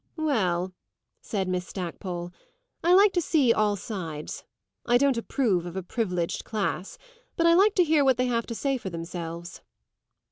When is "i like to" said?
2.83-3.21, 7.45-7.83